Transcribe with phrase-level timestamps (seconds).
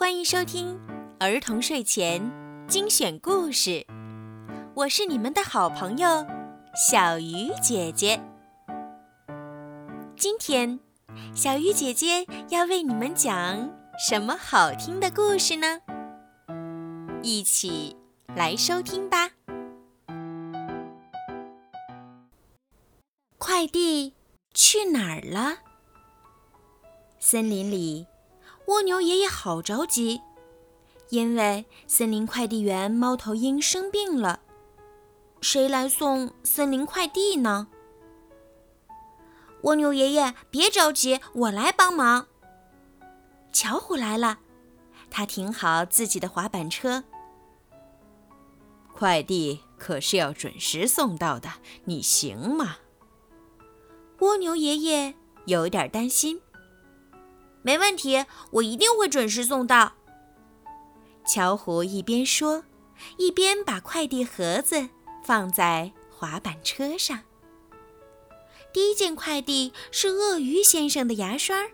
[0.00, 0.80] 欢迎收听
[1.18, 2.32] 儿童睡前
[2.66, 3.86] 精选故事，
[4.72, 6.26] 我是你们的好朋友
[6.74, 8.18] 小鱼姐姐。
[10.16, 10.80] 今天，
[11.34, 15.82] 小鱼姐姐要为你们讲什么好听的故事呢？
[17.22, 17.94] 一起
[18.34, 19.32] 来收听吧。
[23.36, 24.14] 快递
[24.54, 25.58] 去哪儿了？
[27.18, 28.06] 森林里。
[28.70, 30.22] 蜗牛爷爷好着急，
[31.08, 34.38] 因为森林快递员猫头鹰生病了。
[35.40, 37.66] 谁来送森林快递呢？
[39.62, 42.28] 蜗牛爷爷，别着急，我来帮忙。
[43.52, 44.38] 巧虎来了，
[45.10, 47.02] 他停好自己的滑板车。
[48.94, 51.54] 快递可是要准时送到的，
[51.86, 52.76] 你行吗？
[54.20, 56.40] 蜗牛爷爷有点担心。
[57.62, 59.92] 没问题，我一定会准时送到。
[61.26, 62.64] 巧虎一边说，
[63.18, 64.88] 一边把快递盒子
[65.22, 67.20] 放在滑板车上。
[68.72, 71.68] 第一件快递是鳄鱼先生的牙刷。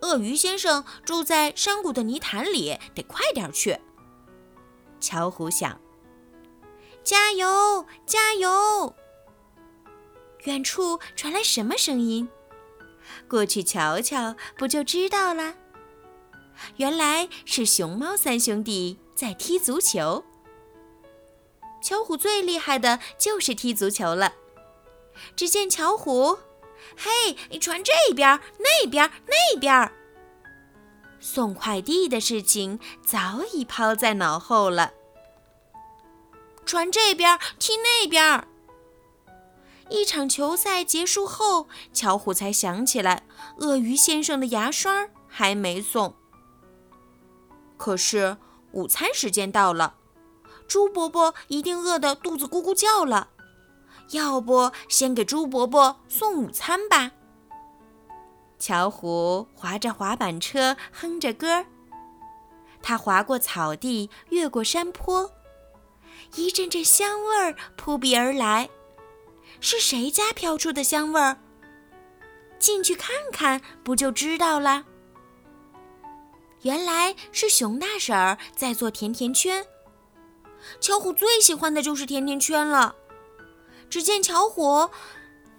[0.00, 3.78] 鳄鱼先生住在山谷的泥潭里，得快点去。
[5.00, 5.80] 巧虎想。
[7.02, 8.94] 加油，加油！
[10.44, 12.28] 远处传来什么声音？
[13.28, 15.54] 过去瞧瞧，不就知道了。
[16.76, 20.24] 原来是熊猫三兄弟在踢足球。
[21.82, 24.32] 巧虎最厉害的就是踢足球了。
[25.34, 26.38] 只见巧虎，
[26.96, 29.92] 嘿，你传这边，那边，那边。
[31.20, 34.92] 送快递的事情早已抛在脑后了。
[36.64, 38.46] 传这边，踢那边。
[39.88, 43.24] 一场球赛结束后，巧虎才想起来，
[43.58, 46.14] 鳄鱼先生的牙刷还没送。
[47.76, 48.36] 可是
[48.72, 49.94] 午餐时间到了，
[50.66, 53.28] 猪伯伯一定饿得肚子咕咕叫了。
[54.10, 57.12] 要不先给猪伯伯送午餐吧？
[58.58, 61.66] 巧虎划着滑板车，哼着歌儿。
[62.82, 65.30] 他划过草地，越过山坡，
[66.34, 68.68] 一阵阵香味儿扑鼻而来。
[69.60, 71.38] 是谁家飘出的香味儿？
[72.58, 74.84] 进去看看，不就知道了。
[76.62, 79.64] 原来是熊大婶儿在做甜甜圈。
[80.80, 82.96] 巧虎最喜欢的就是甜甜圈了。
[83.88, 84.88] 只见巧虎，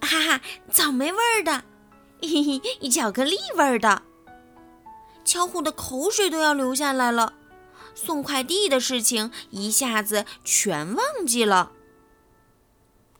[0.02, 0.42] 哈哈，
[0.72, 1.64] 草莓味儿的，
[2.22, 4.04] 嘿嘿，巧克力味儿的。
[5.24, 7.34] 巧虎的口水都要流下来了。
[7.96, 11.72] 送快递的事情一下子全忘记了。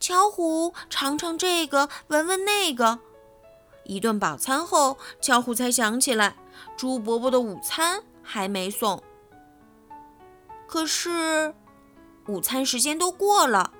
[0.00, 3.00] 巧虎尝尝这个，闻闻那个。
[3.84, 6.36] 一顿饱餐后，巧虎才想起来，
[6.76, 9.02] 猪伯伯的午餐还没送。
[10.66, 11.54] 可是，
[12.26, 13.72] 午餐时间都过了，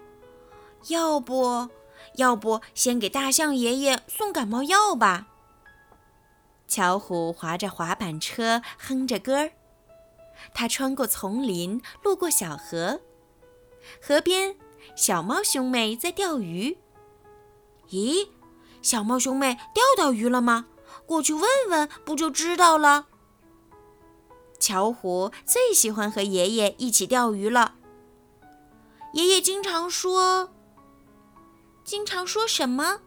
[0.89, 1.69] 要不
[2.15, 5.27] 要不先给大象爷爷送感冒药吧？
[6.67, 9.53] 巧虎划着滑板车，哼着歌儿。
[10.55, 13.00] 他穿过丛林，路过小河，
[14.00, 14.56] 河边。
[14.97, 16.78] 小猫兄妹在钓鱼。
[17.91, 18.28] 咦，
[18.82, 20.66] 小猫兄妹钓到鱼了吗？
[21.06, 23.06] 过去问问，不就知道了。
[24.59, 27.76] 巧虎最喜欢和爷爷一起钓鱼了。
[29.15, 30.50] 爷爷经常说
[31.84, 33.00] ：“经常说什么？”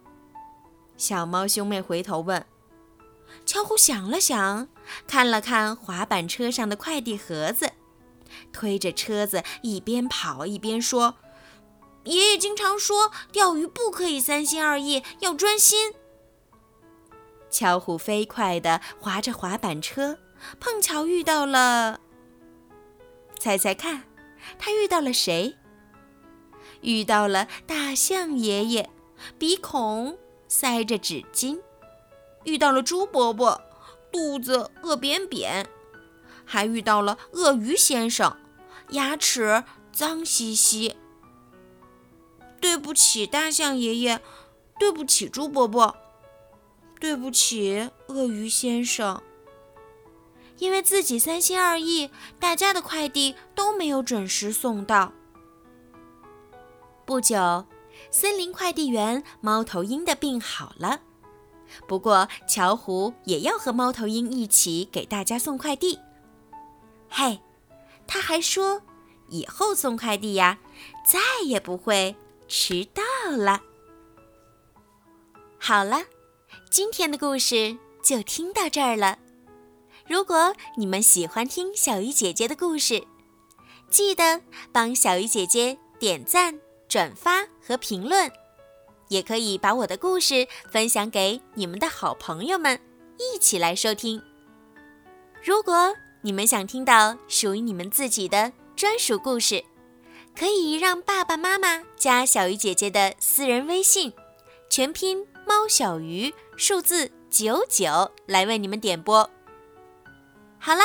[0.98, 2.46] 小猫兄妹回头问。
[3.46, 4.68] 巧虎想了想，
[5.08, 7.72] 看了看滑板车上的快递盒子，
[8.52, 11.16] 推着车子一边跑一边说。
[12.06, 15.94] 爷爷经常说，钓鱼不可以三心二意，要专心。
[17.50, 20.18] 巧虎飞快地划着滑板车，
[20.60, 22.00] 碰巧遇到了。
[23.38, 24.04] 猜猜看，
[24.58, 25.56] 他遇到了谁？
[26.82, 28.90] 遇到了大象爷爷，
[29.38, 30.18] 鼻孔
[30.48, 31.60] 塞着纸巾；
[32.46, 33.62] 遇到了猪伯伯，
[34.12, 35.66] 肚子饿扁扁；
[36.46, 38.36] 还遇到了鳄鱼先生，
[38.90, 40.96] 牙齿脏兮兮。
[42.62, 44.22] 对不起，大象爷爷，
[44.80, 45.98] 对不起，猪伯伯，
[47.00, 49.22] 对不起，鳄鱼先生。
[50.60, 55.12] 因为自己三心二意，大家的快递都没有准时送到。
[57.04, 57.66] 不久，
[58.12, 61.02] 森林快递员猫头鹰的病好了，
[61.88, 65.98] 不过巧虎也要和猫头鹰一起给大家送快递。
[67.10, 67.40] 嘿，
[68.06, 68.84] 他还说，
[69.30, 70.60] 以后送快递呀，
[71.04, 72.16] 再也不会。
[72.54, 73.02] 迟到
[73.32, 73.62] 了。
[75.58, 76.04] 好了，
[76.70, 79.18] 今天的故事就听到这儿了。
[80.06, 83.08] 如果你们喜欢听小鱼姐姐的故事，
[83.90, 84.42] 记得
[84.74, 86.60] 帮小鱼姐姐点赞、
[86.90, 88.30] 转发和评论，
[89.08, 92.78] 也可以把我的故事分享给你们的好朋友们，
[93.18, 94.22] 一起来收听。
[95.42, 99.64] 如果你们想听到属于你们自己的专属故事，
[100.36, 104.12] 可以让爸爸妈妈加小鱼姐姐的私人微信，
[104.70, 109.30] 全拼猫小鱼，数字九九，来为你们点播。
[110.60, 110.84] 好了，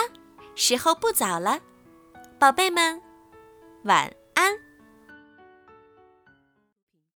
[0.55, 1.61] 时候不早了。
[2.39, 3.01] 宝贝们，
[3.85, 4.66] 晚安。